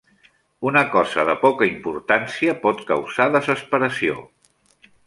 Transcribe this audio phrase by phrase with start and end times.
[0.69, 4.23] una cosa de poca importància pot causar desesperació.